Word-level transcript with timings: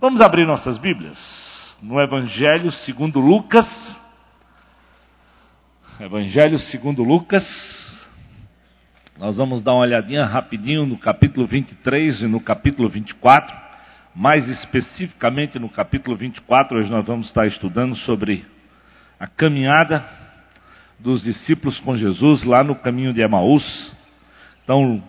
Vamos 0.00 0.20
abrir 0.20 0.44
nossas 0.44 0.76
Bíblias 0.76 1.16
no 1.80 2.00
Evangelho 2.00 2.72
segundo 2.72 3.20
Lucas. 3.20 3.66
Evangelho 6.00 6.58
segundo 6.58 7.04
Lucas. 7.04 7.44
Nós 9.16 9.36
vamos 9.36 9.62
dar 9.62 9.72
uma 9.72 9.82
olhadinha 9.82 10.24
rapidinho 10.24 10.84
no 10.84 10.98
capítulo 10.98 11.46
23 11.46 12.22
e 12.22 12.26
no 12.26 12.40
capítulo 12.40 12.88
24. 12.88 13.56
Mais 14.14 14.48
especificamente 14.48 15.58
no 15.60 15.68
capítulo 15.68 16.16
24, 16.16 16.78
hoje 16.78 16.90
nós 16.90 17.06
vamos 17.06 17.28
estar 17.28 17.46
estudando 17.46 17.94
sobre 17.98 18.44
a 19.18 19.28
caminhada 19.28 20.04
dos 20.98 21.22
discípulos 21.22 21.78
com 21.80 21.96
Jesus 21.96 22.42
lá 22.42 22.64
no 22.64 22.74
caminho 22.74 23.12
de 23.12 23.20
Emaús. 23.20 23.92
Então, 24.64 25.02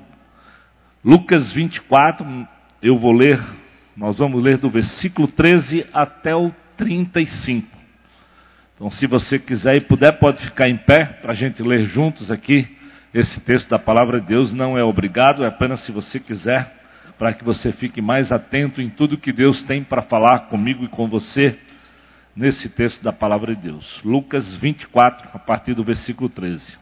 Lucas 1.04 1.52
24, 1.54 2.48
eu 2.82 3.00
vou 3.00 3.12
ler, 3.12 3.40
nós 3.96 4.18
vamos 4.18 4.44
ler 4.44 4.58
do 4.58 4.70
versículo 4.70 5.28
13 5.28 5.88
até 5.94 6.36
o 6.36 6.52
35. 6.78 7.68
Então, 8.76 8.92
se 8.92 9.08
você 9.08 9.40
quiser 9.40 9.78
e 9.78 9.82
puder, 9.82 10.20
pode 10.20 10.44
ficar 10.44 10.68
em 10.68 10.76
pé 10.76 11.06
para 11.22 11.32
a 11.32 11.36
gente 11.36 11.64
ler 11.64 11.86
juntos 11.88 12.30
aqui 12.30 12.68
esse 13.14 13.40
texto 13.42 13.70
da 13.70 13.80
palavra 13.80 14.20
de 14.20 14.28
Deus. 14.28 14.52
Não 14.52 14.78
é 14.78 14.84
obrigado, 14.84 15.46
é 15.46 15.48
apenas 15.48 15.86
se 15.86 15.94
você 15.94 16.20
quiser, 16.20 16.76
para 17.18 17.34
que 17.34 17.46
você 17.46 17.72
fique 17.72 18.02
mais 18.02 18.34
atento 18.34 18.82
em 18.82 18.90
tudo 18.90 19.18
que 19.18 19.32
Deus 19.32 19.64
tem 19.64 19.82
para 19.82 20.02
falar 20.02 20.50
comigo 20.50 20.84
e 20.84 20.90
com 20.90 21.08
você 21.08 21.58
nesse 22.36 22.68
texto 22.68 23.02
da 23.02 23.14
palavra 23.14 23.56
de 23.56 23.62
Deus. 23.62 24.02
Lucas 24.04 24.56
24, 24.58 25.30
a 25.34 25.40
partir 25.40 25.74
do 25.74 25.86
versículo 25.86 26.28
13. 26.30 26.78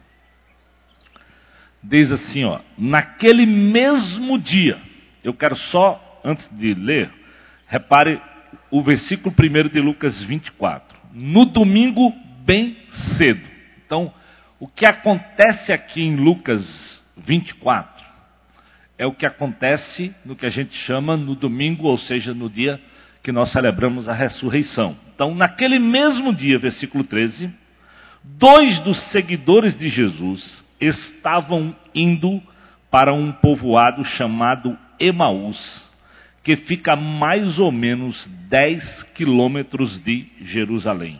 Diz 1.80 2.10
assim, 2.10 2.44
ó: 2.44 2.58
Naquele 2.76 3.46
mesmo 3.46 4.36
dia, 4.36 4.78
eu 5.22 5.32
quero 5.32 5.54
só 5.54 6.13
antes 6.24 6.48
de 6.56 6.74
ler, 6.74 7.10
repare 7.68 8.20
o 8.70 8.82
versículo 8.82 9.34
1 9.38 9.68
de 9.68 9.80
Lucas 9.80 10.22
24. 10.22 10.98
No 11.12 11.44
domingo, 11.44 12.12
bem 12.44 12.76
cedo. 13.16 13.46
Então, 13.84 14.12
o 14.58 14.66
que 14.66 14.86
acontece 14.86 15.72
aqui 15.72 16.02
em 16.02 16.16
Lucas 16.16 17.04
24 17.18 18.04
é 18.98 19.06
o 19.06 19.12
que 19.12 19.26
acontece 19.26 20.14
no 20.24 20.36
que 20.36 20.46
a 20.46 20.50
gente 20.50 20.74
chama 20.74 21.16
no 21.16 21.34
domingo, 21.34 21.86
ou 21.86 21.98
seja, 21.98 22.32
no 22.32 22.48
dia 22.48 22.80
que 23.22 23.32
nós 23.32 23.52
celebramos 23.52 24.08
a 24.08 24.12
ressurreição. 24.12 24.96
Então, 25.14 25.34
naquele 25.34 25.78
mesmo 25.78 26.34
dia, 26.34 26.58
versículo 26.58 27.04
13, 27.04 27.50
dois 28.22 28.80
dos 28.80 28.98
seguidores 29.10 29.76
de 29.78 29.88
Jesus 29.88 30.64
estavam 30.80 31.74
indo 31.94 32.42
para 32.90 33.12
um 33.12 33.32
povoado 33.32 34.04
chamado 34.04 34.76
Emaús, 35.00 35.90
que 36.44 36.56
fica 36.56 36.92
a 36.92 36.96
mais 36.96 37.58
ou 37.58 37.72
menos 37.72 38.28
10 38.50 39.02
quilômetros 39.14 39.98
de 40.04 40.26
Jerusalém. 40.42 41.18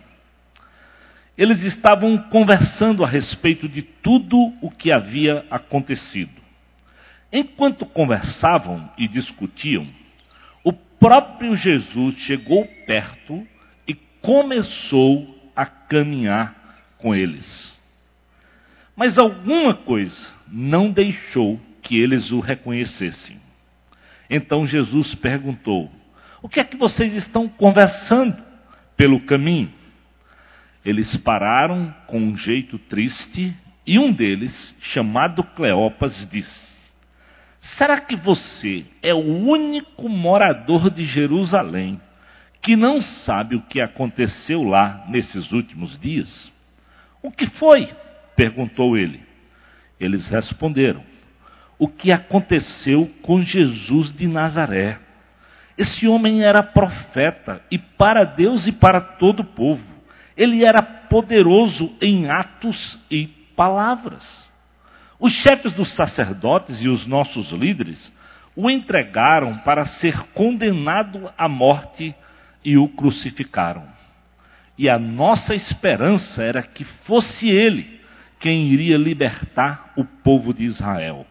Eles 1.37 1.63
estavam 1.63 2.17
conversando 2.19 3.03
a 3.03 3.09
respeito 3.09 3.67
de 3.67 3.83
tudo 3.83 4.37
o 4.61 4.71
que 4.71 4.93
havia 4.93 5.45
acontecido. 5.51 6.31
Enquanto 7.33 7.87
conversavam 7.87 8.89
e 8.99 9.09
discutiam, 9.09 9.89
o 10.63 10.73
próprio 10.73 11.57
Jesus 11.57 12.17
chegou 12.19 12.65
perto 12.87 13.45
e 13.89 13.95
começou 14.21 15.51
a 15.57 15.65
caminhar 15.65 16.55
com 16.99 17.15
eles. 17.15 17.75
Mas 18.95 19.19
alguma 19.19 19.75
coisa 19.75 20.29
não 20.47 20.91
deixou 20.91 21.59
que 21.83 21.99
eles 21.99 22.31
o 22.31 22.41
reconhecessem. 22.41 23.44
Então 24.29 24.67
Jesus 24.67 25.15
perguntou: 25.17 25.91
O 26.43 26.49
que 26.49 26.61
é 26.61 26.65
que 26.65 26.77
vocês 26.77 27.13
estão 27.15 27.49
conversando 27.49 28.37
pelo 28.97 29.21
caminho? 29.27 29.73
Eles 30.85 31.17
pararam 31.19 31.95
com 32.07 32.19
um 32.19 32.37
jeito 32.37 32.79
triste 32.79 33.55
e 33.87 33.99
um 33.99 34.13
deles, 34.13 34.75
chamado 34.81 35.43
Cleopas, 35.43 36.29
disse: 36.31 36.75
Será 37.77 38.01
que 38.01 38.17
você 38.17 38.85
é 39.03 39.15
o 39.15 39.19
único 39.19 40.09
morador 40.09 40.91
de 40.91 41.05
Jerusalém 41.05 42.01
que 42.63 42.77
não 42.77 43.01
sabe 43.01 43.57
o 43.57 43.63
que 43.63 43.81
aconteceu 43.81 44.63
lá 44.63 45.05
nesses 45.09 45.51
últimos 45.53 45.99
dias? 45.99 46.53
O 47.23 47.31
que 47.31 47.47
foi? 47.47 47.89
perguntou 48.37 48.97
ele. 48.97 49.21
Eles 49.99 50.29
responderam: 50.29 51.03
O 51.79 51.89
que 51.89 52.13
aconteceu 52.13 53.11
com 53.23 53.43
Jesus 53.43 54.13
de 54.13 54.27
Nazaré? 54.27 54.99
Esse 55.77 56.07
homem 56.07 56.43
era 56.43 56.63
profeta 56.63 57.61
e 57.71 57.79
para 57.79 58.25
Deus 58.25 58.67
e 58.67 58.73
para 58.73 59.01
todo 59.01 59.41
o 59.41 59.45
povo 59.45 59.95
ele 60.37 60.65
era 60.65 60.83
poderoso 60.83 61.93
em 62.01 62.29
atos 62.29 62.99
e 63.11 63.27
palavras. 63.57 64.25
Os 65.19 65.33
chefes 65.33 65.73
dos 65.73 65.95
sacerdotes 65.95 66.83
e 66.83 66.89
os 66.89 67.07
nossos 67.07 67.51
líderes 67.53 68.13
o 68.57 68.71
entregaram 68.71 69.59
para 69.59 69.87
ser 69.87 70.19
condenado 70.33 71.31
à 71.37 71.49
morte 71.49 72.15
e 72.65 72.77
o 72.77 72.89
crucificaram. 72.89 73.87
E 74.77 74.89
a 74.89 74.99
nossa 74.99 75.55
esperança 75.55 76.43
era 76.43 76.63
que 76.63 76.85
fosse 77.07 77.49
ele 77.49 78.01
quem 78.41 78.67
iria 78.69 78.97
libertar 78.97 79.93
o 79.97 80.05
povo 80.05 80.53
de 80.53 80.65
Israel. 80.65 81.25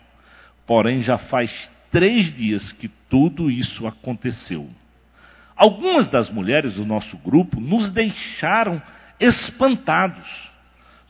Porém, 0.66 1.02
já 1.02 1.18
faz 1.18 1.52
três 1.92 2.34
dias 2.36 2.72
que 2.74 2.88
tudo 3.10 3.52
isso 3.52 3.86
aconteceu. 3.86 4.70
Algumas 5.56 6.10
das 6.10 6.30
mulheres 6.30 6.76
do 6.76 6.86
nosso 6.86 7.18
grupo 7.18 7.60
nos 7.60 7.92
deixaram 7.92 8.82
espantados, 9.20 10.28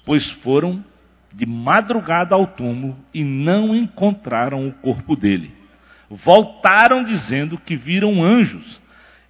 pois 0.06 0.30
foram 0.42 0.84
de 1.32 1.46
madrugada 1.46 2.36
ao 2.36 2.48
túmulo 2.48 2.98
e 3.14 3.24
não 3.24 3.76
encontraram 3.76 4.68
o 4.68 4.74
corpo 4.74 5.16
dele. 5.16 5.52
Voltaram 6.10 7.04
dizendo 7.04 7.58
que 7.58 7.76
viram 7.76 8.24
anjos 8.24 8.80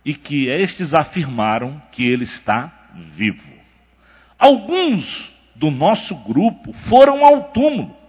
e 0.04 0.14
que 0.14 0.48
estes 0.48 0.94
afirmaram 0.94 1.82
que 1.92 2.04
ele 2.04 2.26
está 2.26 2.72
vivo. 3.16 3.54
Alguns 4.38 5.32
do 5.56 5.72
nosso 5.72 6.16
grupo 6.24 6.74
foram 6.90 7.24
ao 7.24 7.52
túmulo 7.52 8.03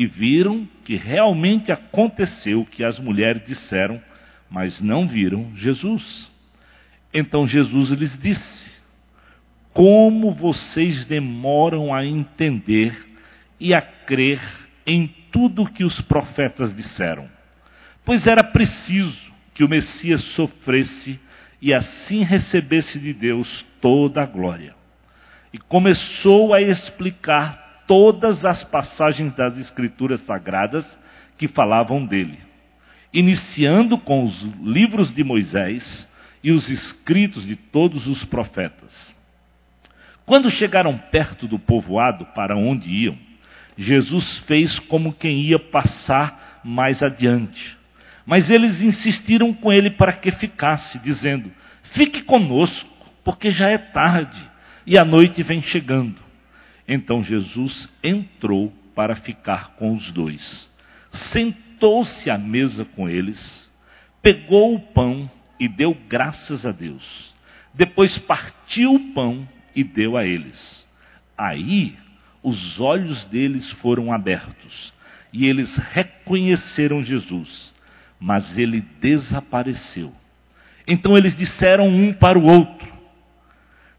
e 0.00 0.06
viram 0.06 0.66
que 0.82 0.96
realmente 0.96 1.70
aconteceu 1.70 2.62
o 2.62 2.64
que 2.64 2.82
as 2.82 2.98
mulheres 2.98 3.44
disseram, 3.44 4.00
mas 4.50 4.80
não 4.80 5.06
viram 5.06 5.54
Jesus. 5.54 6.32
Então 7.12 7.46
Jesus 7.46 7.90
lhes 7.90 8.18
disse: 8.18 8.80
Como 9.74 10.32
vocês 10.32 11.04
demoram 11.04 11.92
a 11.92 12.02
entender 12.02 12.98
e 13.60 13.74
a 13.74 13.82
crer 13.82 14.40
em 14.86 15.06
tudo 15.30 15.70
que 15.70 15.84
os 15.84 16.00
profetas 16.00 16.74
disseram? 16.74 17.28
Pois 18.02 18.26
era 18.26 18.42
preciso 18.42 19.34
que 19.52 19.62
o 19.62 19.68
Messias 19.68 20.22
sofresse 20.34 21.20
e 21.60 21.74
assim 21.74 22.22
recebesse 22.22 22.98
de 22.98 23.12
Deus 23.12 23.66
toda 23.82 24.22
a 24.22 24.26
glória. 24.26 24.74
E 25.52 25.58
começou 25.58 26.54
a 26.54 26.62
explicar 26.62 27.59
todas 27.90 28.44
as 28.44 28.62
passagens 28.62 29.34
das 29.34 29.58
Escrituras 29.58 30.20
Sagradas 30.20 30.86
que 31.36 31.48
falavam 31.48 32.06
dele, 32.06 32.38
iniciando 33.12 33.98
com 33.98 34.22
os 34.22 34.42
livros 34.62 35.12
de 35.12 35.24
Moisés 35.24 36.08
e 36.40 36.52
os 36.52 36.68
escritos 36.68 37.44
de 37.44 37.56
todos 37.56 38.06
os 38.06 38.24
profetas. 38.26 39.12
Quando 40.24 40.48
chegaram 40.52 40.96
perto 40.96 41.48
do 41.48 41.58
povoado 41.58 42.26
para 42.26 42.56
onde 42.56 42.88
iam, 42.88 43.18
Jesus 43.76 44.38
fez 44.46 44.78
como 44.78 45.12
quem 45.12 45.40
ia 45.40 45.58
passar 45.58 46.60
mais 46.62 47.02
adiante. 47.02 47.76
Mas 48.24 48.48
eles 48.48 48.80
insistiram 48.80 49.52
com 49.52 49.72
ele 49.72 49.90
para 49.90 50.12
que 50.12 50.30
ficasse, 50.30 50.96
dizendo: 51.00 51.50
Fique 51.94 52.22
conosco, 52.22 52.88
porque 53.24 53.50
já 53.50 53.68
é 53.68 53.78
tarde 53.78 54.40
e 54.86 54.96
a 54.96 55.04
noite 55.04 55.42
vem 55.42 55.60
chegando. 55.60 56.29
Então 56.92 57.22
Jesus 57.22 57.88
entrou 58.02 58.72
para 58.96 59.14
ficar 59.14 59.76
com 59.76 59.94
os 59.94 60.10
dois. 60.10 60.68
Sentou-se 61.32 62.28
à 62.28 62.36
mesa 62.36 62.84
com 62.84 63.08
eles, 63.08 63.70
pegou 64.20 64.74
o 64.74 64.80
pão 64.80 65.30
e 65.60 65.68
deu 65.68 65.96
graças 66.08 66.66
a 66.66 66.72
Deus. 66.72 67.32
Depois 67.72 68.18
partiu 68.18 68.92
o 68.92 69.14
pão 69.14 69.48
e 69.74 69.84
deu 69.84 70.16
a 70.16 70.26
eles. 70.26 70.84
Aí 71.38 71.96
os 72.42 72.80
olhos 72.80 73.24
deles 73.26 73.70
foram 73.74 74.12
abertos 74.12 74.92
e 75.32 75.46
eles 75.46 75.72
reconheceram 75.92 77.04
Jesus, 77.04 77.72
mas 78.18 78.58
ele 78.58 78.80
desapareceu. 79.00 80.12
Então 80.88 81.16
eles 81.16 81.36
disseram 81.36 81.86
um 81.86 82.12
para 82.12 82.36
o 82.36 82.50
outro: 82.50 82.89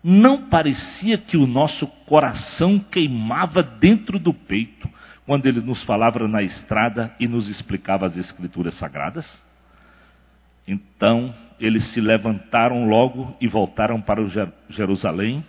Não 0.03 0.49
parecia 0.49 1.17
que 1.17 1.37
o 1.37 1.45
nosso 1.45 1.85
coração 2.05 2.79
queimava 2.79 3.61
dentro 3.61 4.17
do 4.17 4.33
peito 4.33 4.89
quando 5.25 5.45
ele 5.45 5.61
nos 5.61 5.83
falava 5.83 6.27
na 6.27 6.41
estrada 6.41 7.13
e 7.19 7.27
nos 7.27 7.47
explicava 7.47 8.07
as 8.07 8.17
Escrituras 8.17 8.75
Sagradas? 8.75 9.25
Então 10.67 11.33
eles 11.59 11.85
se 11.93 12.01
levantaram 12.01 12.87
logo 12.87 13.35
e 13.39 13.47
voltaram 13.47 14.01
para 14.01 14.25
Jerusalém, 14.69 15.43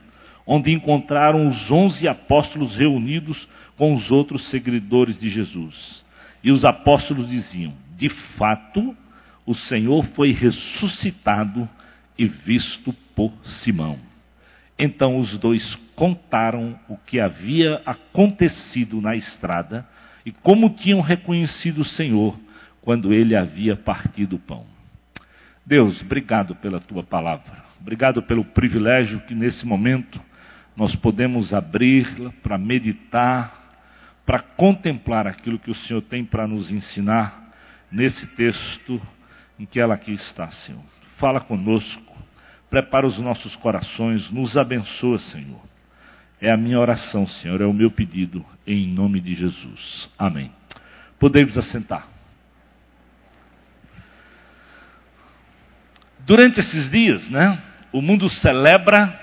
onde 0.47 0.71
encontraram 0.71 1.49
os 1.49 1.71
onze 1.71 2.07
apóstolos 2.07 2.77
reunidos 2.77 3.49
com 3.77 3.95
os 3.95 4.11
outros 4.11 4.51
seguidores 4.51 5.19
de 5.19 5.31
Jesus. 5.31 6.05
E 6.45 6.51
os 6.51 6.65
apóstolos 6.65 7.29
diziam: 7.29 7.73
De 7.97 8.11
fato, 8.37 8.95
o 9.47 9.55
Senhor 9.55 10.05
foi 10.15 10.33
ressuscitado 10.33 11.67
e 12.19 12.27
visto 12.27 12.93
por 13.15 13.33
Simão. 13.63 14.12
Então 14.79 15.19
os 15.19 15.39
dois 15.39 15.75
contaram 15.95 16.79
o 16.89 16.97
que 16.97 17.21
havia 17.21 17.81
acontecido 17.87 19.01
na 19.01 19.15
estrada 19.15 19.87
e 20.25 20.33
como 20.33 20.71
tinham 20.71 21.01
reconhecido 21.01 21.83
o 21.83 21.85
Senhor 21.85 22.39
quando 22.81 23.13
ele 23.13 23.37
havia 23.37 23.77
partido 23.77 24.37
o 24.37 24.39
pão. 24.39 24.67
Deus, 25.65 26.01
obrigado 26.03 26.57
pela 26.57 26.81
tua 26.81 27.03
palavra. 27.03 27.63
Obrigado 27.81 28.23
pelo 28.23 28.45
privilégio 28.45 29.21
que 29.21 29.35
nesse 29.35 29.65
momento 29.65 30.21
nós 30.77 30.95
podemos 30.97 31.53
abri-la 31.53 32.33
para 32.43 32.59
meditar, 32.59 33.77
para 34.25 34.41
contemplar 34.41 35.27
aquilo 35.27 35.59
que 35.59 35.71
o 35.71 35.75
Senhor 35.75 36.03
tem 36.03 36.25
para 36.25 36.47
nos 36.47 36.71
ensinar 36.71 37.53
nesse 37.91 38.27
texto 38.29 39.01
em 39.59 39.67
que 39.67 39.79
ela 39.79 39.95
aqui 39.95 40.13
está, 40.13 40.51
Senhor. 40.51 40.83
Fala 41.19 41.41
conosco, 41.41 42.13
prepara 42.73 43.07
os 43.07 43.19
nossos 43.19 43.55
corações, 43.57 44.31
nos 44.31 44.57
abençoa, 44.57 45.19
Senhor. 45.19 45.61
É 46.41 46.51
a 46.51 46.57
minha 46.57 46.81
oração, 46.81 47.29
Senhor, 47.29 47.61
é 47.61 47.67
o 47.67 47.73
meu 47.73 47.91
pedido, 47.91 48.43
em 48.67 48.89
nome 48.89 49.21
de 49.21 49.35
Jesus. 49.35 50.09
Amém. 50.19 50.51
Podemos 51.21 51.57
assentar. 51.59 52.09
Durante 56.21 56.61
esses 56.61 56.91
dias, 56.91 57.29
né, 57.29 57.63
o 57.93 58.01
mundo 58.01 58.27
celebra 58.31 59.21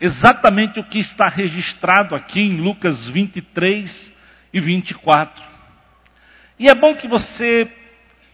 exatamente 0.00 0.80
o 0.80 0.84
que 0.84 0.98
está 0.98 1.28
registrado 1.28 2.14
aqui 2.14 2.40
em 2.40 2.62
Lucas 2.62 3.10
23 3.10 4.12
e 4.54 4.58
24. 4.58 5.44
E 6.58 6.70
é 6.70 6.74
bom 6.74 6.94
que 6.94 7.06
você 7.06 7.70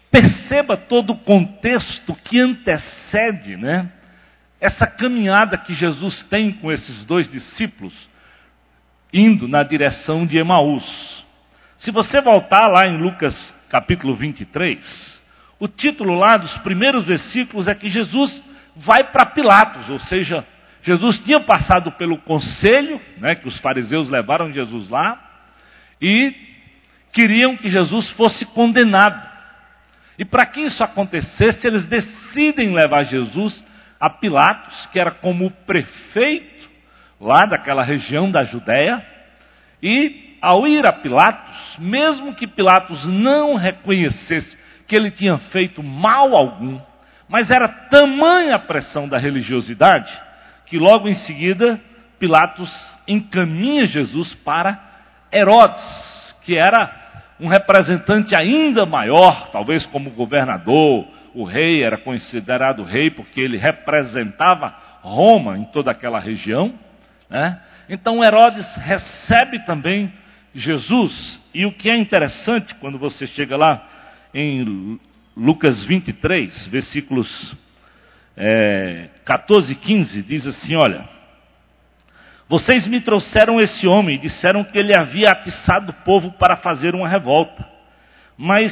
perceba 0.09 0.77
todo 0.77 1.11
o 1.11 1.19
contexto 1.19 2.15
que 2.23 2.39
antecede, 2.39 3.57
né, 3.57 3.91
essa 4.63 4.87
caminhada 4.87 5.57
que 5.57 5.73
Jesus 5.73 6.23
tem 6.29 6.53
com 6.53 6.71
esses 6.71 7.03
dois 7.03 7.29
discípulos, 7.29 7.93
indo 9.11 9.45
na 9.45 9.61
direção 9.61 10.25
de 10.25 10.37
Emaús. 10.37 10.85
Se 11.79 11.91
você 11.91 12.21
voltar 12.21 12.69
lá 12.69 12.87
em 12.87 12.97
Lucas 12.97 13.35
capítulo 13.69 14.15
23, 14.15 15.21
o 15.59 15.67
título 15.67 16.15
lá 16.15 16.37
dos 16.37 16.57
primeiros 16.59 17.03
versículos 17.03 17.67
é 17.67 17.75
que 17.75 17.89
Jesus 17.89 18.41
vai 18.77 19.11
para 19.11 19.25
Pilatos, 19.25 19.89
ou 19.89 19.99
seja, 19.99 20.45
Jesus 20.81 21.19
tinha 21.19 21.41
passado 21.41 21.91
pelo 21.91 22.17
conselho, 22.19 23.01
né, 23.17 23.35
que 23.35 23.49
os 23.49 23.59
fariseus 23.59 24.09
levaram 24.09 24.49
Jesus 24.49 24.87
lá, 24.87 25.21
e 26.01 26.33
queriam 27.11 27.57
que 27.57 27.67
Jesus 27.67 28.09
fosse 28.11 28.45
condenado. 28.45 29.29
E 30.17 30.23
para 30.23 30.45
que 30.45 30.61
isso 30.61 30.81
acontecesse, 30.81 31.67
eles 31.67 31.85
decidem 31.85 32.73
levar 32.73 33.03
Jesus 33.03 33.72
a 34.03 34.09
Pilatos, 34.09 34.85
que 34.87 34.99
era 34.99 35.11
como 35.11 35.49
prefeito 35.49 36.69
lá 37.21 37.45
daquela 37.45 37.83
região 37.83 38.29
da 38.29 38.43
Judéia, 38.43 39.01
e 39.81 40.37
ao 40.41 40.67
ir 40.67 40.85
a 40.85 40.91
Pilatos, 40.91 41.77
mesmo 41.79 42.35
que 42.35 42.45
Pilatos 42.45 43.05
não 43.05 43.55
reconhecesse 43.55 44.57
que 44.89 44.93
ele 44.93 45.09
tinha 45.09 45.37
feito 45.37 45.81
mal 45.81 46.35
algum, 46.35 46.81
mas 47.29 47.49
era 47.49 47.65
tamanha 47.65 48.57
a 48.57 48.59
pressão 48.59 49.07
da 49.07 49.17
religiosidade 49.17 50.11
que 50.65 50.77
logo 50.77 51.07
em 51.07 51.15
seguida 51.15 51.79
Pilatos 52.19 52.69
encaminha 53.07 53.85
Jesus 53.85 54.33
para 54.43 54.77
Herodes, 55.31 56.35
que 56.43 56.57
era 56.57 56.91
um 57.39 57.47
representante 57.47 58.35
ainda 58.35 58.85
maior, 58.85 59.47
talvez 59.49 59.85
como 59.85 60.09
governador, 60.09 61.07
o 61.33 61.43
rei 61.43 61.83
era 61.83 61.97
considerado 61.97 62.83
rei 62.83 63.09
porque 63.09 63.41
ele 63.41 63.57
representava 63.57 64.75
Roma 65.01 65.57
em 65.57 65.65
toda 65.65 65.91
aquela 65.91 66.19
região. 66.19 66.73
Né? 67.29 67.59
Então 67.89 68.23
Herodes 68.23 68.65
recebe 68.77 69.59
também 69.65 70.11
Jesus, 70.55 71.41
e 71.53 71.65
o 71.65 71.71
que 71.71 71.89
é 71.89 71.97
interessante 71.97 72.75
quando 72.75 72.99
você 72.99 73.25
chega 73.25 73.57
lá 73.57 73.89
em 74.33 74.99
Lucas 75.35 75.83
23, 75.85 76.67
versículos 76.67 77.55
é, 78.37 79.09
14 79.25 79.71
e 79.71 79.75
15, 79.75 80.21
diz 80.21 80.45
assim: 80.45 80.75
Olha, 80.75 81.09
vocês 82.47 82.85
me 82.85 83.01
trouxeram 83.01 83.59
esse 83.59 83.87
homem 83.87 84.15
e 84.15 84.19
disseram 84.19 84.63
que 84.63 84.77
ele 84.77 84.95
havia 84.95 85.31
atiçado 85.31 85.91
o 85.91 86.05
povo 86.05 86.31
para 86.33 86.57
fazer 86.57 86.93
uma 86.93 87.07
revolta. 87.07 87.67
Mas 88.37 88.71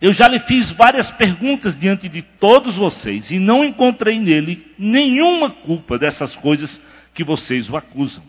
eu 0.00 0.12
já 0.12 0.28
lhe 0.28 0.38
fiz 0.40 0.70
várias 0.72 1.10
perguntas 1.12 1.78
diante 1.78 2.08
de 2.08 2.22
todos 2.22 2.76
vocês 2.76 3.30
e 3.30 3.38
não 3.38 3.64
encontrei 3.64 4.18
nele 4.18 4.66
nenhuma 4.78 5.50
culpa 5.50 5.98
dessas 5.98 6.34
coisas 6.36 6.80
que 7.14 7.24
vocês 7.24 7.68
o 7.70 7.76
acusam. 7.76 8.22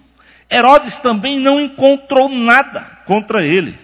Herodes 0.50 0.98
também 1.02 1.40
não 1.40 1.60
encontrou 1.60 2.30
nada 2.30 2.82
contra 3.06 3.46
ele 3.46 3.78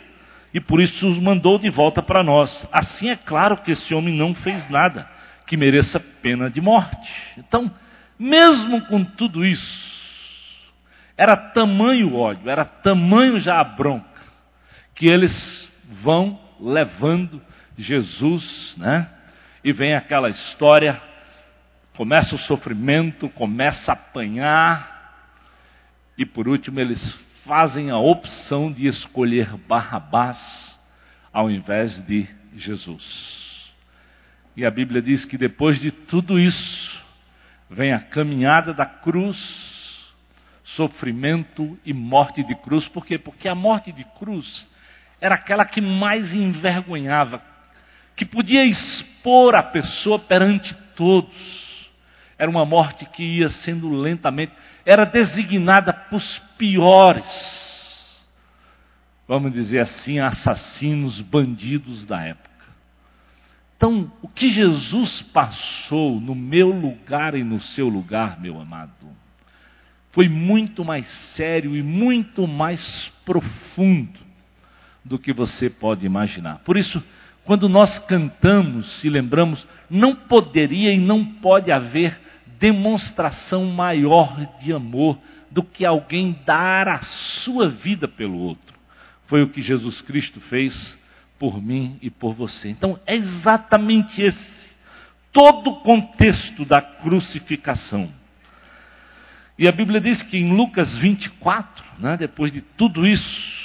e 0.54 0.62
por 0.62 0.80
isso 0.80 1.08
os 1.08 1.18
mandou 1.18 1.60
de 1.60 1.70
volta 1.70 2.02
para 2.02 2.24
nós. 2.24 2.68
Assim 2.72 3.10
é 3.10 3.18
claro 3.18 3.58
que 3.58 3.72
esse 3.72 3.94
homem 3.94 4.16
não 4.16 4.34
fez 4.34 4.70
nada 4.70 5.10
que 5.46 5.58
mereça 5.58 6.00
pena 6.22 6.50
de 6.50 6.62
morte. 6.62 7.12
Então, 7.38 7.70
mesmo 8.18 8.82
com 8.86 9.04
tudo 9.04 9.44
isso, 9.44 9.94
era 11.18 11.36
tamanho 11.36 12.16
ódio, 12.16 12.50
era 12.50 12.64
tamanho 12.64 13.40
já 13.40 13.60
a 13.60 13.64
bronca, 13.64 14.22
que 14.96 15.12
eles 15.12 15.70
vão 16.02 16.40
levando 16.62 17.42
Jesus, 17.78 18.76
né? 18.78 19.10
E 19.64 19.72
vem 19.72 19.96
aquela 19.96 20.30
história, 20.30 21.02
começa 21.96 22.36
o 22.36 22.40
sofrimento, 22.40 23.30
começa 23.30 23.92
a 23.92 23.94
apanhar, 23.94 24.94
e 26.18 26.26
por 26.26 26.48
último 26.48 26.80
eles 26.80 27.02
fazem 27.46 27.90
a 27.90 27.98
opção 27.98 28.72
de 28.72 28.88
escolher 28.88 29.56
Barrabás 29.68 30.38
ao 31.32 31.50
invés 31.50 31.98
de 32.06 32.28
Jesus. 32.56 33.04
E 34.56 34.66
a 34.66 34.70
Bíblia 34.70 35.02
diz 35.02 35.26
que 35.26 35.38
depois 35.38 35.80
de 35.80 35.92
tudo 35.92 36.40
isso, 36.40 37.04
vem 37.70 37.92
a 37.92 38.00
caminhada 38.00 38.74
da 38.74 38.86
cruz, 38.86 39.36
sofrimento 40.64 41.78
e 41.84 41.92
morte 41.92 42.44
de 42.44 42.54
cruz. 42.56 42.88
Por 42.88 43.06
quê? 43.06 43.18
Porque 43.18 43.48
a 43.48 43.56
morte 43.56 43.92
de 43.92 44.04
cruz 44.20 44.68
era 45.20 45.36
aquela 45.36 45.66
que 45.66 45.82
mais 45.82 46.32
envergonhava, 46.34 47.42
que 48.16 48.26
podia 48.26 48.66
expor 48.66 49.56
a 49.56 49.64
pessoa 49.64 50.20
perante 50.20 50.74
todos. 50.96 51.34
Era 52.38 52.50
uma 52.50 52.66
morte 52.66 53.06
que 53.06 53.24
ia 53.24 53.50
sendo 53.50 53.90
lentamente 53.90 54.54
era 54.86 55.06
designada 55.06 55.94
para 55.94 56.18
os 56.18 56.40
piores, 56.58 58.26
vamos 59.28 59.54
dizer 59.54 59.80
assim, 59.80 60.20
assassinos, 60.20 61.22
bandidos 61.22 62.06
da 62.06 62.22
época. 62.22 62.50
Então, 63.78 64.12
o 64.22 64.28
que 64.28 64.50
Jesus 64.50 65.22
passou 65.34 66.20
no 66.20 66.36
meu 66.36 66.70
lugar 66.70 67.36
e 67.36 67.44
no 67.44 67.62
seu 67.62 67.90
lugar, 67.90 68.40
meu 68.40 68.60
amado, 68.60 69.08
foi 70.12 70.30
muito 70.30 70.86
mais 70.86 71.06
sério 71.36 71.76
e 71.76 71.82
muito 71.82 72.48
mais 72.48 73.12
profundo 73.26 74.20
do 75.04 75.18
que 75.18 75.34
você 75.34 75.70
pode 75.70 76.06
imaginar. 76.06 76.60
Por 76.60 76.78
isso, 76.78 77.04
quando 77.46 77.68
nós 77.68 78.00
cantamos 78.00 79.04
e 79.04 79.10
lembramos, 79.10 79.66
não 79.90 80.16
poderia 80.16 80.94
e 80.94 80.98
não 80.98 81.26
pode 81.26 81.72
haver 81.72 82.20
demonstração 82.60 83.66
maior 83.66 84.36
de 84.60 84.72
amor 84.72 85.18
do 85.52 85.62
que 85.62 85.86
alguém 85.86 86.40
dar 86.46 86.88
a 86.88 87.02
sua 87.44 87.70
vida 87.70 88.08
pelo 88.08 88.38
outro. 88.38 88.74
Foi 89.28 89.44
o 89.44 89.50
que 89.50 89.62
Jesus 89.62 90.02
Cristo 90.02 90.40
fez 90.42 90.98
por 91.38 91.62
mim 91.62 91.98
e 92.02 92.10
por 92.10 92.34
você. 92.34 92.70
Então 92.70 93.00
é 93.06 93.16
exatamente 93.16 94.22
esse 94.22 94.64
todo 95.34 95.72
o 95.72 95.76
contexto 95.82 96.64
da 96.64 96.80
crucificação. 96.80 98.10
E 99.58 99.68
a 99.68 99.72
Bíblia 99.72 100.00
diz 100.00 100.22
que 100.24 100.38
em 100.38 100.56
Lucas 100.56 100.96
24, 100.98 101.84
né, 102.00 102.18
depois 102.18 102.52
de 102.52 102.62
tudo 102.62 103.06
isso, 103.06 103.63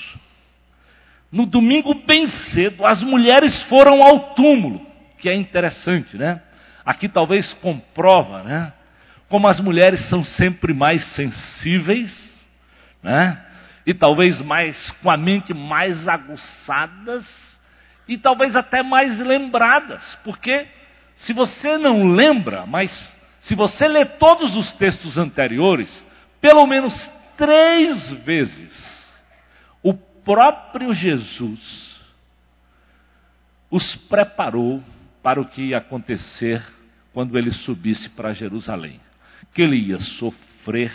no 1.31 1.47
domingo 1.47 1.95
bem 2.07 2.29
cedo, 2.53 2.85
as 2.87 3.03
mulheres 3.03 3.63
foram 3.65 4.01
ao 4.03 4.35
túmulo, 4.35 4.81
que 5.19 5.29
é 5.29 5.35
interessante, 5.35 6.17
né? 6.17 6.41
Aqui 6.85 7.09
talvez 7.09 7.53
comprova, 7.55 8.43
né? 8.43 8.73
como 9.29 9.49
as 9.49 9.61
mulheres 9.61 10.09
são 10.09 10.25
sempre 10.25 10.73
mais 10.73 11.05
sensíveis, 11.15 12.11
né? 13.03 13.45
E 13.87 13.95
talvez 13.95 14.41
mais 14.43 14.91
com 15.03 15.11
a 15.11 15.17
mente 15.17 15.55
mais 15.55 16.07
aguçadas 16.09 17.27
e 18.07 18.17
talvez 18.19 18.57
até 18.57 18.83
mais 18.83 19.19
lembradas, 19.19 20.19
porque 20.25 20.67
se 21.17 21.33
você 21.33 21.77
não 21.79 22.09
lembra, 22.09 22.65
mas 22.67 22.91
se 23.41 23.55
você 23.55 23.87
lê 23.87 24.05
todos 24.05 24.57
os 24.57 24.73
textos 24.75 25.19
anteriores, 25.19 26.05
pelo 26.41 26.67
menos 26.67 26.95
três 27.37 28.11
vezes, 28.25 28.98
próprio 30.29 30.93
Jesus 30.93 31.97
os 33.71 33.97
preparou 34.11 34.83
para 35.23 35.41
o 35.41 35.47
que 35.47 35.71
ia 35.71 35.79
acontecer 35.79 36.63
quando 37.15 37.39
ele 37.39 37.51
subisse 37.51 38.11
para 38.11 38.35
Jerusalém. 38.35 39.01
Que 39.55 39.63
ele 39.63 39.77
ia 39.77 39.99
sofrer, 39.99 40.93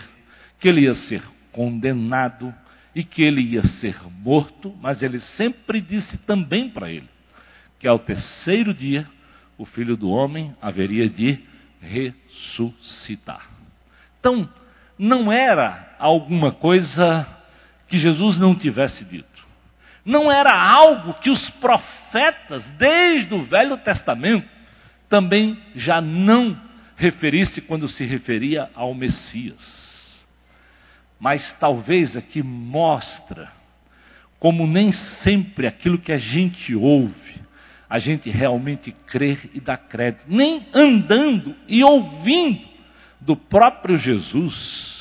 que 0.59 0.67
ele 0.67 0.81
ia 0.81 0.93
ser 0.93 1.23
condenado 1.51 2.53
e 2.93 3.03
que 3.03 3.23
ele 3.23 3.41
ia 3.41 3.63
ser 3.63 3.99
morto, 4.19 4.71
mas 4.79 5.01
ele 5.01 5.19
sempre 5.19 5.81
disse 5.81 6.15
também 6.19 6.69
para 6.69 6.91
ele 6.91 7.09
que 7.79 7.87
ao 7.87 7.97
terceiro 7.97 8.71
dia 8.71 9.09
o 9.57 9.65
filho 9.65 9.97
do 9.97 10.11
homem 10.11 10.55
haveria 10.61 11.09
de 11.09 11.39
ressuscitar. 11.81 13.49
Então, 14.19 14.47
não 14.95 15.31
era 15.31 15.95
alguma 15.97 16.51
coisa 16.51 17.42
que 17.87 17.97
Jesus 17.97 18.39
não 18.39 18.55
tivesse 18.55 19.03
dito. 19.05 19.43
Não 20.05 20.31
era 20.31 20.51
algo 20.53 21.13
que 21.15 21.29
os 21.29 21.49
profetas, 21.51 22.69
desde 22.71 23.33
o 23.33 23.43
Velho 23.43 23.77
Testamento, 23.77 24.47
também 25.07 25.57
já 25.75 26.01
não 26.01 26.59
referisse 26.95 27.61
quando 27.61 27.87
se 27.87 28.03
referia 28.03 28.69
ao 28.75 28.93
Messias. 28.93 30.23
Mas 31.19 31.55
talvez 31.59 32.17
aqui 32.17 32.43
mostra 32.43 33.49
como 34.43 34.67
nem 34.67 34.91
sempre 35.23 35.65
aquilo 35.65 35.97
que 35.97 36.11
a 36.11 36.17
gente 36.17 36.75
ouve, 36.75 37.41
a 37.89 37.97
gente 37.97 38.29
realmente 38.29 38.93
crê 39.07 39.37
e 39.53 39.61
dá 39.61 39.77
crédito. 39.77 40.25
Nem 40.27 40.67
andando 40.73 41.55
e 41.65 41.81
ouvindo 41.81 42.67
do 43.21 43.37
próprio 43.37 43.97
Jesus, 43.97 44.92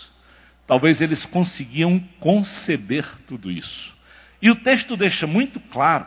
talvez 0.73 1.03
eles 1.03 1.23
conseguiam 1.27 1.99
conceber 2.19 3.07
tudo 3.29 3.51
isso. 3.51 3.95
E 4.41 4.51
o 4.51 4.57
texto 4.63 4.97
deixa 4.97 5.27
muito 5.27 5.61
claro. 5.61 6.07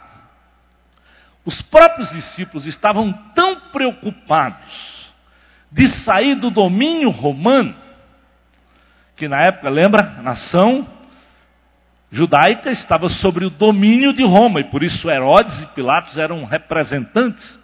Os 1.45 1.61
próprios 1.61 2.09
discípulos 2.09 2.65
estavam 2.65 3.13
tão 3.35 3.69
preocupados 3.69 5.13
de 5.71 5.87
sair 6.03 6.33
do 6.33 6.49
domínio 6.49 7.11
romano, 7.11 7.75
que 9.15 9.27
na 9.27 9.39
época, 9.39 9.69
lembra, 9.69 10.15
a 10.17 10.23
nação 10.23 10.89
judaica 12.09 12.71
estava 12.71 13.07
sobre 13.07 13.45
o 13.45 13.51
domínio 13.51 14.13
de 14.13 14.23
Roma, 14.23 14.61
e 14.61 14.63
por 14.71 14.81
isso 14.81 15.07
Herodes 15.07 15.61
e 15.61 15.67
Pilatos 15.75 16.17
eram 16.17 16.43
representantes 16.43 17.59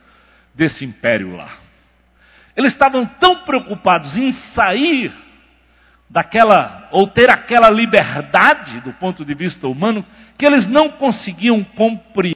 desse 0.54 0.86
império 0.86 1.36
lá. 1.36 1.50
Eles 2.56 2.74
estavam 2.74 3.08
tão 3.20 3.38
preocupados 3.38 4.16
em 4.16 4.32
sair 4.54 5.12
daquela, 6.12 6.90
ou 6.92 7.08
ter 7.08 7.30
aquela 7.30 7.70
liberdade 7.70 8.82
do 8.82 8.92
ponto 8.94 9.24
de 9.24 9.34
vista 9.34 9.66
humano, 9.68 10.06
que 10.38 10.46
eles 10.46 10.68
não 10.68 10.90
conseguiam 10.90 11.64
compreender 11.64 12.36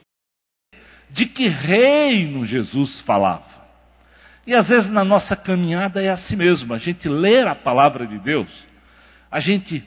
de 1.10 1.26
que 1.26 1.46
reino 1.46 2.44
Jesus 2.46 3.00
falava. 3.02 3.44
E 4.46 4.54
às 4.54 4.68
vezes 4.68 4.90
na 4.90 5.04
nossa 5.04 5.36
caminhada 5.36 6.02
é 6.02 6.08
assim 6.08 6.36
mesmo, 6.36 6.72
a 6.72 6.78
gente 6.78 7.08
lê 7.08 7.42
a 7.42 7.54
palavra 7.54 8.06
de 8.06 8.18
Deus, 8.18 8.48
a 9.30 9.40
gente 9.40 9.84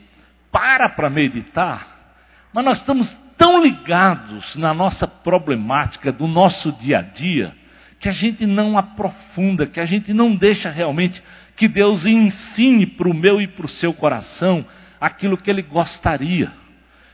para 0.52 0.88
para 0.88 1.10
meditar, 1.10 2.14
mas 2.52 2.64
nós 2.64 2.78
estamos 2.78 3.12
tão 3.36 3.62
ligados 3.62 4.54
na 4.56 4.72
nossa 4.72 5.08
problemática 5.08 6.12
do 6.12 6.28
nosso 6.28 6.70
dia 6.72 6.98
a 6.98 7.02
dia, 7.02 7.54
que 7.98 8.08
a 8.08 8.12
gente 8.12 8.46
não 8.46 8.78
aprofunda, 8.78 9.66
que 9.66 9.80
a 9.80 9.86
gente 9.86 10.12
não 10.12 10.34
deixa 10.34 10.70
realmente 10.70 11.22
que 11.60 11.68
Deus 11.68 12.06
ensine 12.06 12.86
para 12.86 13.06
o 13.06 13.12
meu 13.12 13.38
e 13.38 13.46
para 13.46 13.66
o 13.66 13.68
seu 13.68 13.92
coração 13.92 14.64
aquilo 14.98 15.36
que 15.36 15.50
Ele 15.50 15.60
gostaria 15.60 16.50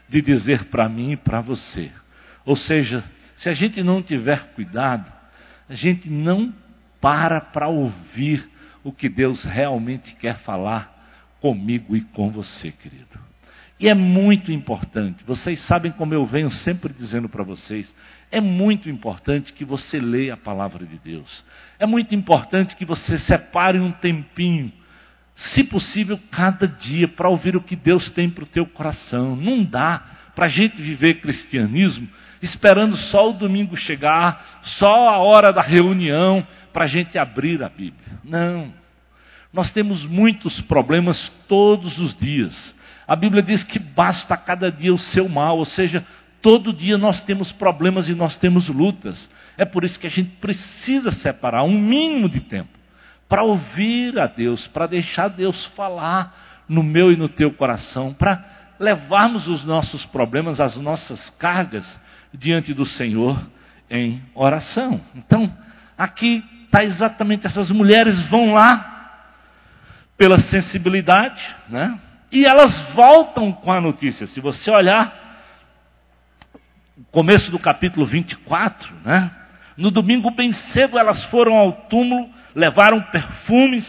de 0.08 0.22
dizer 0.22 0.66
para 0.66 0.88
mim 0.88 1.10
e 1.10 1.16
para 1.16 1.40
você. 1.40 1.90
Ou 2.44 2.54
seja, 2.54 3.02
se 3.38 3.48
a 3.48 3.52
gente 3.54 3.82
não 3.82 4.00
tiver 4.00 4.52
cuidado, 4.54 5.12
a 5.68 5.74
gente 5.74 6.08
não 6.08 6.54
para 7.00 7.40
para 7.40 7.66
ouvir 7.66 8.48
o 8.84 8.92
que 8.92 9.08
Deus 9.08 9.42
realmente 9.42 10.14
quer 10.14 10.38
falar 10.38 10.94
comigo 11.40 11.96
e 11.96 12.02
com 12.02 12.30
você, 12.30 12.70
querido. 12.70 13.18
E 13.78 13.88
é 13.88 13.95
muito 13.95 14.50
importante, 14.50 15.23
vocês 15.25 15.61
sabem 15.66 15.92
como 15.92 16.14
eu 16.14 16.25
venho 16.25 16.50
sempre 16.50 16.95
dizendo 16.95 17.28
para 17.28 17.45
vocês, 17.45 17.95
é 18.30 18.40
muito 18.40 18.88
importante 18.88 19.52
que 19.52 19.66
você 19.66 20.00
leia 20.00 20.35
a 20.35 20.38
palavra 20.38 20.87
de 20.87 20.99
Deus. 20.99 21.45
É 21.78 21.85
muito 21.85 22.14
importante 22.14 22.75
que 22.75 22.87
você 22.87 23.18
separe 23.18 23.78
um 23.78 23.92
tempinho, 23.92 24.73
se 25.35 25.62
possível, 25.64 26.18
cada 26.30 26.66
dia, 26.66 27.06
para 27.06 27.28
ouvir 27.28 27.54
o 27.54 27.61
que 27.61 27.76
Deus 27.76 28.09
tem 28.11 28.30
para 28.30 28.45
o 28.45 28.49
teu 28.49 28.64
coração. 28.64 29.37
Não 29.37 29.62
dá 29.62 30.02
para 30.35 30.47
a 30.47 30.49
gente 30.49 30.80
viver 30.80 31.21
cristianismo 31.21 32.09
esperando 32.42 32.97
só 32.97 33.30
o 33.30 33.35
domingo 33.35 33.76
chegar, 33.76 34.61
só 34.78 35.09
a 35.09 35.18
hora 35.18 35.52
da 35.52 35.62
reunião, 35.62 36.47
para 36.73 36.85
a 36.85 36.88
gente 36.88 37.18
abrir 37.18 37.62
a 37.62 37.68
Bíblia. 37.68 38.18
Não. 38.25 38.73
Nós 39.52 39.73
temos 39.73 40.04
muitos 40.04 40.61
problemas 40.62 41.33
todos 41.49 41.99
os 41.99 42.16
dias. 42.16 42.75
A 43.06 43.14
Bíblia 43.14 43.42
diz 43.42 43.62
que 43.62 43.78
basta 43.78 44.36
cada 44.36 44.70
dia 44.70 44.92
o 44.92 44.98
seu 44.98 45.28
mal, 45.28 45.58
ou 45.58 45.64
seja, 45.64 46.04
Todo 46.46 46.72
dia 46.72 46.96
nós 46.96 47.22
temos 47.22 47.50
problemas 47.50 48.08
e 48.08 48.14
nós 48.14 48.36
temos 48.36 48.68
lutas. 48.68 49.28
É 49.58 49.64
por 49.64 49.82
isso 49.82 49.98
que 49.98 50.06
a 50.06 50.10
gente 50.10 50.30
precisa 50.36 51.10
separar 51.10 51.64
um 51.64 51.76
mínimo 51.76 52.28
de 52.28 52.40
tempo 52.40 52.70
para 53.28 53.42
ouvir 53.42 54.16
a 54.16 54.28
Deus, 54.28 54.64
para 54.68 54.86
deixar 54.86 55.26
Deus 55.26 55.64
falar 55.75 56.64
no 56.68 56.84
meu 56.84 57.10
e 57.10 57.16
no 57.16 57.28
teu 57.28 57.52
coração, 57.52 58.14
para 58.14 58.44
levarmos 58.78 59.48
os 59.48 59.64
nossos 59.64 60.06
problemas, 60.06 60.60
as 60.60 60.76
nossas 60.76 61.30
cargas 61.30 61.84
diante 62.32 62.72
do 62.72 62.86
Senhor 62.86 63.44
em 63.90 64.22
oração. 64.32 65.00
Então, 65.16 65.52
aqui 65.98 66.44
está 66.66 66.84
exatamente 66.84 67.44
essas 67.44 67.72
mulheres 67.72 68.22
vão 68.28 68.52
lá 68.52 69.25
pela 70.16 70.38
sensibilidade, 70.38 71.42
né? 71.68 71.98
E 72.30 72.45
elas 72.45 72.95
voltam 72.95 73.52
com 73.52 73.73
a 73.73 73.80
notícia. 73.80 74.26
Se 74.26 74.40
você 74.40 74.71
olhar 74.71 75.26
começo 77.11 77.50
do 77.50 77.59
capítulo 77.59 78.06
24, 78.06 78.95
né? 79.04 79.30
No 79.76 79.90
domingo 79.90 80.30
bem 80.30 80.52
cedo 80.52 80.99
elas 80.99 81.23
foram 81.26 81.54
ao 81.54 81.73
túmulo, 81.88 82.28
levaram 82.54 83.00
perfumes, 83.02 83.87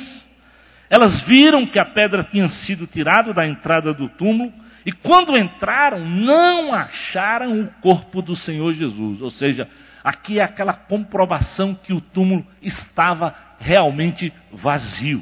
elas 0.90 1.22
viram 1.24 1.66
que 1.66 1.80
a 1.80 1.86
pedra 1.86 2.24
tinha 2.24 2.50
sido 2.50 2.86
tirada 2.88 3.34
da 3.34 3.48
entrada 3.48 3.94
do 3.94 4.10
túmulo, 4.10 4.52
e 4.86 4.92
quando 4.92 5.38
entraram, 5.38 6.00
não 6.00 6.74
acharam 6.74 7.62
o 7.62 7.68
corpo 7.82 8.22
do 8.22 8.36
Senhor 8.36 8.74
Jesus. 8.74 9.22
Ou 9.22 9.32
seja, 9.32 9.68
aqui 10.02 10.40
é 10.40 10.44
aquela 10.44 10.72
comprovação 10.72 11.76
que 11.76 11.92
o 11.92 12.00
túmulo 12.00 12.46
estava 12.62 13.36
realmente 13.60 14.32
vazio. 14.54 15.22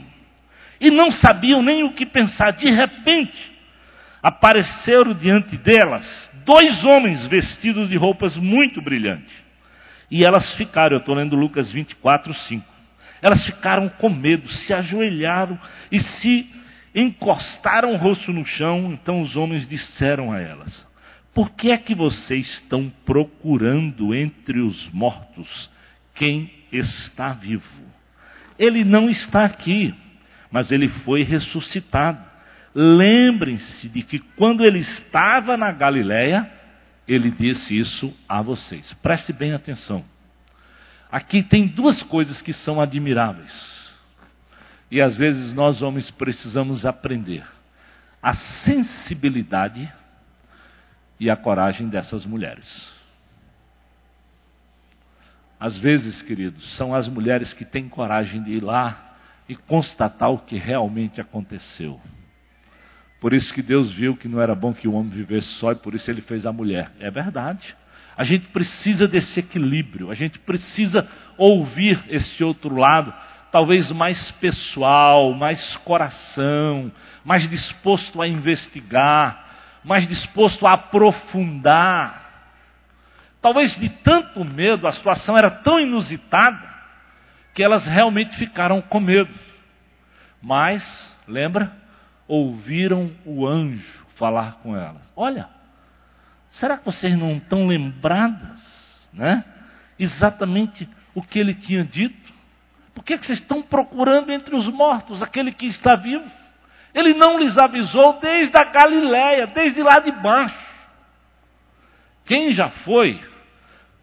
E 0.80 0.92
não 0.92 1.12
sabiam 1.12 1.62
nem 1.62 1.84
o 1.84 1.94
que 1.94 2.06
pensar. 2.06 2.52
De 2.52 2.70
repente, 2.70 3.54
apareceram 4.22 5.14
diante 5.14 5.58
delas 5.58 6.06
dois 6.46 6.84
homens 6.84 7.26
vestidos 7.28 7.90
de 7.90 7.96
roupas 7.96 8.36
muito 8.38 8.82
brilhantes. 8.82 9.34
E 10.10 10.24
elas 10.24 10.54
ficaram, 10.56 10.94
eu 10.96 11.00
estou 11.00 11.16
lendo 11.16 11.36
Lucas 11.36 11.72
24, 11.72 12.34
5. 12.34 12.76
Elas 13.22 13.46
ficaram 13.46 13.90
com 13.90 14.10
medo, 14.10 14.48
se 14.48 14.74
ajoelharam 14.74 15.60
e 15.92 16.00
se 16.00 16.48
encostaram 16.94 17.94
o 17.94 17.98
rosto 17.98 18.32
no 18.32 18.46
chão. 18.46 18.92
Então 18.94 19.22
os 19.22 19.36
homens 19.36 19.68
disseram 19.68 20.32
a 20.32 20.40
elas: 20.40 20.86
Por 21.34 21.52
que 21.52 21.72
é 21.72 21.78
que 21.78 21.96
vocês 21.96 22.48
estão 22.62 22.92
procurando 23.06 24.14
entre 24.14 24.60
os 24.60 24.90
mortos 24.92 25.70
quem 26.14 26.52
está 26.72 27.34
vivo? 27.34 27.84
Ele 28.58 28.84
não 28.84 29.10
está 29.10 29.44
aqui, 29.44 29.94
mas 30.56 30.72
ele 30.72 30.88
foi 30.88 31.22
ressuscitado. 31.22 32.18
Lembrem-se 32.74 33.90
de 33.90 34.02
que 34.02 34.20
quando 34.20 34.64
ele 34.64 34.80
estava 34.80 35.58
na 35.58 35.70
Galiléia, 35.70 36.50
ele 37.06 37.30
disse 37.30 37.78
isso 37.78 38.18
a 38.26 38.42
vocês. 38.42 38.94
Preste 39.04 39.34
bem 39.34 39.52
atenção. 39.52 40.06
Aqui 41.12 41.44
tem 41.44 41.68
duas 41.68 42.02
coisas 42.04 42.42
que 42.42 42.54
são 42.54 42.80
admiráveis. 42.80 43.52
E 44.90 45.02
às 45.02 45.18
vezes 45.18 45.54
nós 45.54 45.82
homens 45.82 46.10
precisamos 46.12 46.86
aprender: 46.86 47.44
a 48.24 48.34
sensibilidade 48.34 49.92
e 51.20 51.30
a 51.30 51.36
coragem 51.36 51.90
dessas 51.90 52.26
mulheres. 52.26 52.66
Às 55.60 55.78
vezes, 55.78 56.22
queridos, 56.22 56.78
são 56.78 56.96
as 56.96 57.10
mulheres 57.10 57.54
que 57.54 57.66
têm 57.66 57.90
coragem 57.90 58.42
de 58.42 58.52
ir 58.52 58.64
lá 58.64 59.15
e 59.48 59.56
constatar 59.56 60.32
o 60.32 60.40
que 60.40 60.58
realmente 60.58 61.22
aconteceu. 61.22 62.00
Por 63.20 63.34
isso 63.34 63.54
que 63.54 63.62
Deus 63.62 63.92
viu 63.92 64.16
que 64.16 64.28
não 64.28 64.42
era 64.42 64.54
bom 64.54 64.74
que 64.74 64.88
o 64.88 64.94
homem 64.94 65.10
vivesse 65.10 65.48
só 65.60 65.72
e 65.72 65.76
por 65.76 65.96
isso 65.96 66.10
ele 66.10 66.22
fez 66.22 66.46
a 66.46 66.52
mulher. 66.52 66.92
É 67.00 67.10
verdade. 67.10 67.76
A 68.18 68.24
gente 68.24 68.48
precisa 68.48 69.08
desse 69.08 69.40
equilíbrio, 69.40 70.10
a 70.10 70.16
gente 70.16 70.40
precisa 70.40 71.08
ouvir 71.38 72.02
esse 72.08 72.44
outro 72.44 72.76
lado, 72.76 73.14
talvez 73.52 73.92
mais 73.92 74.32
pessoal, 74.34 75.34
mais 75.34 75.76
coração, 75.78 76.92
mais 77.24 77.50
disposto 77.50 78.22
a 78.22 78.28
investigar, 78.28 79.46
mais 79.84 80.08
disposto 80.08 80.66
a 80.66 80.74
aprofundar. 80.74 82.24
Talvez 83.42 83.76
de 83.80 83.90
tanto 83.90 84.44
medo, 84.46 84.88
a 84.88 84.94
situação 84.94 85.38
era 85.38 85.50
tão 85.50 85.80
inusitada 85.80 86.75
que 87.56 87.64
elas 87.64 87.86
realmente 87.86 88.38
ficaram 88.38 88.82
com 88.82 89.00
medo. 89.00 89.34
Mas, 90.42 90.84
lembra? 91.26 91.72
Ouviram 92.28 93.12
o 93.26 93.48
anjo 93.48 94.06
falar 94.18 94.58
com 94.62 94.76
elas. 94.76 95.02
Olha, 95.16 95.48
será 96.52 96.78
que 96.78 96.86
vocês 96.86 97.18
não 97.18 97.38
estão 97.38 97.66
lembradas, 97.66 99.08
né? 99.14 99.44
Exatamente 99.98 100.88
o 101.14 101.22
que 101.24 101.40
ele 101.40 101.54
tinha 101.54 101.84
dito? 101.84 102.34
Por 102.94 103.04
que, 103.04 103.18
que 103.18 103.26
vocês 103.26 103.40
estão 103.40 103.62
procurando 103.62 104.32
entre 104.32 104.54
os 104.54 104.68
mortos 104.68 105.24
aquele 105.24 105.52
que 105.52 105.66
está 105.66 105.96
vivo? 105.96 106.30
Ele 106.94 107.14
não 107.14 107.40
lhes 107.40 107.58
avisou 107.58 108.20
desde 108.20 108.58
a 108.58 108.66
Galiléia, 108.66 109.48
desde 109.48 109.82
lá 109.82 110.00
de 110.00 110.12
baixo. 110.12 110.66
Quem 112.26 112.54
já 112.54 112.70
foi 112.70 113.22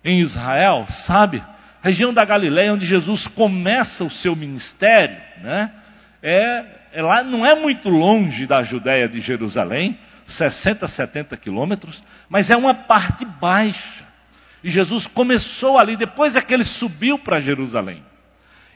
em 0.05 0.21
Israel 0.21 0.87
sabe, 1.07 1.43
região 1.83 2.15
da 2.15 2.25
Galiléia 2.25 2.73
onde 2.73 2.87
Jesus 2.87 3.27
começa 3.29 4.05
o 4.05 4.11
seu 4.11 4.37
ministério, 4.37 5.17
né? 5.43 5.71
É, 6.23 6.65
é 6.93 7.03
lá 7.03 7.25
não 7.25 7.45
é 7.45 7.55
muito 7.57 7.89
longe 7.89 8.47
da 8.47 8.63
Judéia 8.63 9.09
de 9.09 9.21
Jerusalém, 9.21 9.99
60, 10.29 10.87
70 10.87 11.37
quilômetros, 11.37 12.03
mas 12.29 12.49
é 12.49 12.57
uma 12.57 12.75
parte 12.75 13.25
baixa. 13.25 14.05
E 14.63 14.71
Jesus 14.71 15.07
começou 15.09 15.79
ali, 15.79 15.97
depois 15.97 16.37
é 16.37 16.41
que 16.41 16.55
ele 16.55 16.65
subiu 16.65 17.19
para 17.19 17.41
Jerusalém. 17.41 18.03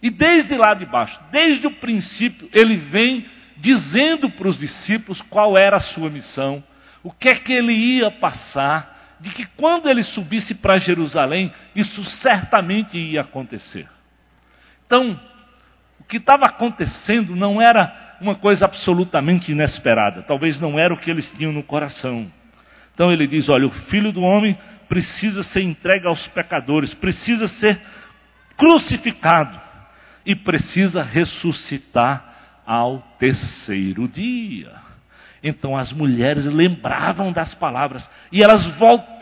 E 0.02 0.10
desde 0.10 0.56
lá 0.56 0.74
de 0.74 0.84
baixo, 0.84 1.18
desde 1.30 1.66
o 1.66 1.70
princípio, 1.70 2.48
ele 2.52 2.76
vem 2.76 3.24
dizendo 3.56 4.28
para 4.30 4.48
os 4.48 4.58
discípulos 4.58 5.22
qual 5.22 5.54
era 5.58 5.76
a 5.76 5.80
sua 5.80 6.10
missão, 6.10 6.62
o 7.02 7.10
que 7.10 7.28
é 7.28 7.34
que 7.36 7.52
ele 7.52 7.72
ia 7.72 8.10
passar, 8.10 8.95
de 9.20 9.30
que 9.30 9.46
quando 9.56 9.88
ele 9.88 10.02
subisse 10.02 10.54
para 10.54 10.78
Jerusalém, 10.78 11.52
isso 11.74 12.04
certamente 12.22 12.98
ia 12.98 13.22
acontecer. 13.22 13.88
Então, 14.86 15.18
o 15.98 16.04
que 16.04 16.18
estava 16.18 16.44
acontecendo 16.44 17.34
não 17.34 17.60
era 17.60 18.16
uma 18.20 18.34
coisa 18.34 18.64
absolutamente 18.64 19.52
inesperada, 19.52 20.22
talvez 20.22 20.60
não 20.60 20.78
era 20.78 20.92
o 20.92 20.98
que 20.98 21.10
eles 21.10 21.30
tinham 21.36 21.52
no 21.52 21.62
coração. 21.62 22.30
Então 22.94 23.12
ele 23.12 23.26
diz: 23.26 23.48
olha, 23.48 23.66
o 23.66 23.70
filho 23.70 24.12
do 24.12 24.22
homem 24.22 24.56
precisa 24.88 25.42
ser 25.44 25.62
entregue 25.62 26.06
aos 26.06 26.26
pecadores, 26.28 26.94
precisa 26.94 27.48
ser 27.48 27.80
crucificado 28.56 29.60
e 30.24 30.34
precisa 30.34 31.02
ressuscitar 31.02 32.62
ao 32.64 33.00
terceiro 33.18 34.08
dia. 34.08 34.85
Então 35.42 35.76
as 35.76 35.92
mulheres 35.92 36.44
lembravam 36.44 37.32
das 37.32 37.54
palavras 37.54 38.08
e 38.32 38.42
elas 38.42 38.64
voltavam 38.76 39.14